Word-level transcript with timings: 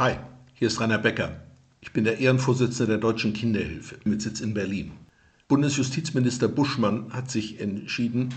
Hi, 0.00 0.14
hier 0.54 0.68
ist 0.68 0.80
Rainer 0.80 0.96
Becker. 0.96 1.42
Ich 1.82 1.92
bin 1.92 2.04
der 2.04 2.20
Ehrenvorsitzende 2.20 2.92
der 2.92 2.96
Deutschen 2.96 3.34
Kinderhilfe 3.34 3.96
mit 4.04 4.22
Sitz 4.22 4.40
in 4.40 4.54
Berlin. 4.54 4.92
Bundesjustizminister 5.46 6.48
Buschmann 6.48 7.12
hat 7.12 7.30
sich 7.30 7.60
entschieden, 7.60 8.30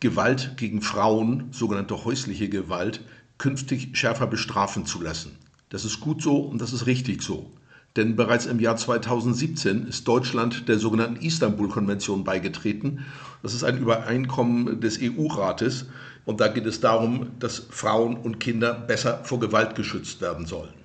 Gewalt 0.00 0.58
gegen 0.58 0.82
Frauen, 0.82 1.44
sogenannte 1.50 2.04
häusliche 2.04 2.50
Gewalt, 2.50 3.00
künftig 3.38 3.96
schärfer 3.96 4.26
bestrafen 4.26 4.84
zu 4.84 5.00
lassen. 5.00 5.38
Das 5.70 5.86
ist 5.86 6.00
gut 6.00 6.20
so 6.20 6.40
und 6.40 6.60
das 6.60 6.74
ist 6.74 6.84
richtig 6.84 7.22
so. 7.22 7.50
Denn 7.96 8.14
bereits 8.14 8.44
im 8.44 8.60
Jahr 8.60 8.76
2017 8.76 9.86
ist 9.86 10.06
Deutschland 10.06 10.68
der 10.68 10.78
sogenannten 10.78 11.24
Istanbul-Konvention 11.24 12.22
beigetreten. 12.22 13.06
Das 13.42 13.54
ist 13.54 13.64
ein 13.64 13.78
Übereinkommen 13.78 14.82
des 14.82 14.98
EU-Rates 15.00 15.86
und 16.26 16.42
da 16.42 16.48
geht 16.48 16.66
es 16.66 16.80
darum, 16.80 17.30
dass 17.38 17.66
Frauen 17.70 18.14
und 18.14 18.40
Kinder 18.40 18.74
besser 18.74 19.24
vor 19.24 19.40
Gewalt 19.40 19.74
geschützt 19.74 20.20
werden 20.20 20.44
sollen. 20.44 20.77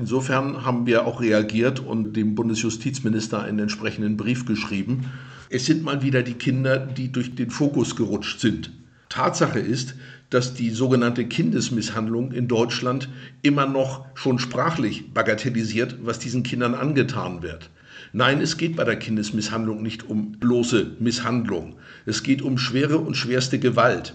Insofern 0.00 0.64
haben 0.64 0.86
wir 0.86 1.06
auch 1.06 1.20
reagiert 1.20 1.78
und 1.78 2.16
dem 2.16 2.34
Bundesjustizminister 2.34 3.42
einen 3.42 3.58
entsprechenden 3.58 4.16
Brief 4.16 4.46
geschrieben. 4.46 5.10
Es 5.50 5.66
sind 5.66 5.84
mal 5.84 6.00
wieder 6.00 6.22
die 6.22 6.32
Kinder, 6.32 6.78
die 6.78 7.12
durch 7.12 7.34
den 7.34 7.50
Fokus 7.50 7.96
gerutscht 7.96 8.40
sind. 8.40 8.72
Tatsache 9.10 9.58
ist, 9.58 9.96
dass 10.30 10.54
die 10.54 10.70
sogenannte 10.70 11.26
Kindesmisshandlung 11.26 12.32
in 12.32 12.48
Deutschland 12.48 13.10
immer 13.42 13.66
noch 13.66 14.06
schon 14.14 14.38
sprachlich 14.38 15.12
bagatellisiert, 15.12 15.98
was 16.02 16.18
diesen 16.18 16.44
Kindern 16.44 16.74
angetan 16.74 17.42
wird. 17.42 17.68
Nein, 18.14 18.40
es 18.40 18.56
geht 18.56 18.76
bei 18.76 18.84
der 18.84 18.98
Kindesmisshandlung 18.98 19.82
nicht 19.82 20.08
um 20.08 20.32
bloße 20.32 20.96
Misshandlung. 20.98 21.76
Es 22.06 22.22
geht 22.22 22.40
um 22.40 22.56
schwere 22.56 22.96
und 22.96 23.18
schwerste 23.18 23.58
Gewalt. 23.58 24.14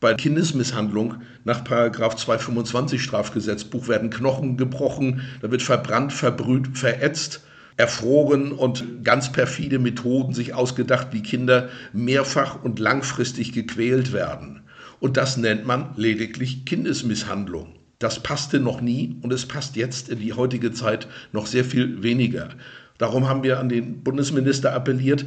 Bei 0.00 0.14
Kindesmisshandlung 0.14 1.22
nach 1.44 1.64
225 1.64 3.02
Strafgesetzbuch 3.02 3.88
werden 3.88 4.10
Knochen 4.10 4.56
gebrochen, 4.56 5.22
da 5.42 5.50
wird 5.50 5.62
verbrannt, 5.62 6.12
verbrüht, 6.12 6.78
verätzt, 6.78 7.42
erfroren 7.76 8.52
und 8.52 9.02
ganz 9.02 9.32
perfide 9.32 9.80
Methoden 9.80 10.34
sich 10.34 10.54
ausgedacht, 10.54 11.08
wie 11.10 11.22
Kinder 11.22 11.68
mehrfach 11.92 12.62
und 12.62 12.78
langfristig 12.78 13.52
gequält 13.52 14.12
werden. 14.12 14.62
Und 15.00 15.16
das 15.16 15.36
nennt 15.36 15.66
man 15.66 15.90
lediglich 15.96 16.64
Kindesmisshandlung. 16.64 17.74
Das 17.98 18.20
passte 18.22 18.60
noch 18.60 18.80
nie 18.80 19.16
und 19.22 19.32
es 19.32 19.46
passt 19.46 19.74
jetzt 19.74 20.08
in 20.08 20.20
die 20.20 20.32
heutige 20.32 20.70
Zeit 20.70 21.08
noch 21.32 21.46
sehr 21.46 21.64
viel 21.64 22.04
weniger. 22.04 22.50
Darum 22.98 23.28
haben 23.28 23.42
wir 23.42 23.58
an 23.58 23.68
den 23.68 24.02
Bundesminister 24.04 24.72
appelliert, 24.72 25.24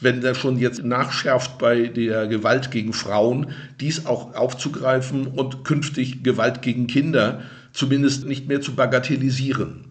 wenn 0.00 0.22
er 0.22 0.34
schon 0.34 0.58
jetzt 0.58 0.84
nachschärft 0.84 1.58
bei 1.58 1.86
der 1.86 2.26
Gewalt 2.26 2.70
gegen 2.70 2.92
Frauen, 2.92 3.52
dies 3.80 4.06
auch 4.06 4.34
aufzugreifen 4.34 5.26
und 5.26 5.64
künftig 5.64 6.22
Gewalt 6.22 6.62
gegen 6.62 6.86
Kinder 6.86 7.42
zumindest 7.72 8.26
nicht 8.26 8.48
mehr 8.48 8.60
zu 8.60 8.74
bagatellisieren. 8.74 9.84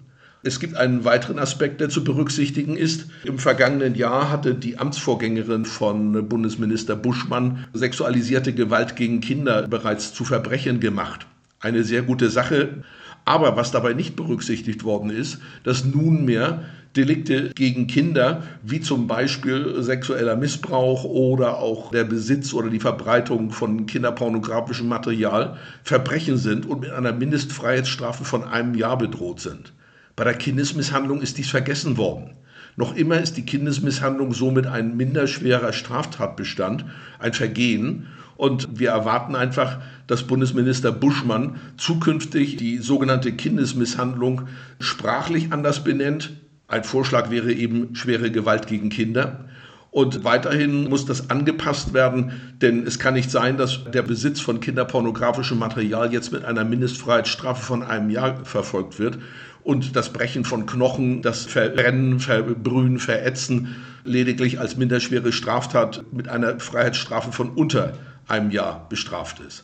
Es 0.46 0.60
gibt 0.60 0.76
einen 0.76 1.06
weiteren 1.06 1.40
Aspekt, 1.40 1.80
der 1.80 1.88
zu 1.88 2.04
berücksichtigen 2.04 2.76
ist. 2.76 3.08
Im 3.24 3.40
vergangenen 3.40 3.96
Jahr 3.96 4.30
hatte 4.30 4.56
die 4.56 4.78
Amtsvorgängerin 4.78 5.64
von 5.64 6.28
Bundesminister 6.28 6.98
Buschmann 6.98 7.66
sexualisierte 7.72 8.54
Gewalt 8.54 8.98
gegen 8.98 9.22
Kinder 9.22 9.68
bereits 9.70 10.14
zu 10.14 10.26
Verbrechen 10.26 10.82
gemacht. 10.82 11.28
Eine 11.62 11.86
sehr 11.86 12.02
gute 12.02 12.30
Sache. 12.30 12.84
Aber 13.26 13.56
was 13.56 13.72
dabei 13.72 13.94
nicht 13.94 14.16
berücksichtigt 14.16 14.84
worden 14.84 15.10
ist, 15.10 15.40
dass 15.64 15.86
nunmehr 15.86 16.66
Delikte 16.96 17.50
gegen 17.56 17.88
Kinder, 17.88 18.44
wie 18.62 18.80
zum 18.80 19.08
Beispiel 19.08 19.82
sexueller 19.82 20.36
Missbrauch 20.36 21.04
oder 21.04 21.58
auch 21.58 21.90
der 21.92 22.04
Besitz 22.04 22.54
oder 22.54 22.70
die 22.70 22.80
Verbreitung 22.80 23.52
von 23.52 23.88
kinderpornografischem 23.88 24.88
Material, 24.88 25.58
Verbrechen 25.84 26.38
sind 26.38 26.68
und 26.68 26.82
mit 26.82 26.92
einer 26.92 27.14
Mindestfreiheitsstrafe 27.14 28.26
von 28.26 28.44
einem 28.44 28.76
Jahr 28.76 28.98
bedroht 28.98 29.40
sind. 29.40 29.74
Bei 30.16 30.24
der 30.24 30.36
Kindesmisshandlung 30.36 31.22
ist 31.22 31.40
dies 31.40 31.50
vergessen 31.50 31.98
worden. 31.98 32.32
Noch 32.76 32.96
immer 32.96 33.20
ist 33.20 33.38
die 33.38 33.46
Kindesmisshandlung 33.46 34.34
somit 34.34 34.68
ein 34.68 34.98
minderschwerer 34.98 35.74
Straftatbestand, 35.74 36.86
ein 37.20 37.34
Vergehen. 37.34 38.08
Und 38.36 38.80
wir 38.80 38.90
erwarten 38.90 39.36
einfach, 39.36 39.80
dass 40.08 40.24
Bundesminister 40.24 40.92
Buschmann 40.92 41.58
zukünftig 41.78 42.58
die 42.58 42.80
sogenannte 42.80 43.32
Kindesmisshandlung 43.34 44.44
sprachlich 44.80 45.54
anders 45.54 45.84
benennt. 45.84 46.32
Ein 46.68 46.84
Vorschlag 46.84 47.30
wäre 47.30 47.54
eben 47.54 47.96
schwere 47.96 48.32
Gewalt 48.32 48.68
gegen 48.68 48.90
Kinder. 48.90 49.46
Und 49.94 50.24
weiterhin 50.24 50.90
muss 50.90 51.06
das 51.06 51.30
angepasst 51.30 51.94
werden, 51.94 52.32
denn 52.64 52.88
es 52.88 52.98
kann 52.98 53.14
nicht 53.14 53.30
sein, 53.30 53.58
dass 53.58 53.84
der 53.94 54.02
Besitz 54.02 54.40
von 54.40 54.60
kinderpornografischem 54.60 55.60
Material 55.60 56.12
jetzt 56.12 56.32
mit 56.32 56.44
einer 56.46 56.64
Mindestfreiheitsstrafe 56.64 57.64
von 57.64 57.84
einem 57.84 58.10
Jahr 58.10 58.44
verfolgt 58.44 58.98
wird 58.98 59.20
und 59.62 59.96
das 59.96 60.12
Brechen 60.12 60.46
von 60.46 60.66
Knochen, 60.66 61.22
das 61.22 61.46
Verbrennen, 61.46 62.20
Verbrühen, 62.20 62.98
Verätzen 62.98 63.76
lediglich 64.04 64.60
als 64.60 64.78
minderschwere 64.78 65.32
Straftat 65.32 66.04
mit 66.12 66.28
einer 66.28 66.60
Freiheitsstrafe 66.60 67.32
von 67.32 67.52
unter 67.52 67.94
einem 68.28 68.50
Jahr 68.50 68.88
bestraft 68.90 69.42
ist. 69.42 69.64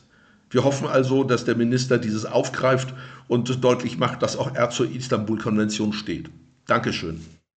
Wir 0.51 0.63
hoffen 0.63 0.87
also, 0.87 1.23
dass 1.23 1.43
der 1.43 1.55
Minister 1.55 1.97
dieses 1.97 2.27
aufgreift 2.27 2.93
und 3.27 3.63
deutlich 3.63 3.97
macht, 3.97 4.21
dass 4.21 4.37
auch 4.37 4.53
er 4.53 4.69
zur 4.69 4.91
Istanbul-Konvention 4.91 5.91
steht. 5.91 6.29
Dankeschön. 6.67 7.19